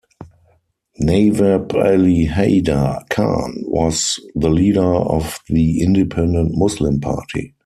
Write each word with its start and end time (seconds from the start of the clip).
Nawab 0.97 1.75
Ali 1.75 2.25
Haider 2.25 3.03
Khan 3.11 3.61
was 3.67 4.19
the 4.33 4.49
leader 4.49 4.81
of 4.83 5.37
the 5.47 5.79
Independent 5.83 6.53
Muslim 6.55 6.99
Party. 6.99 7.53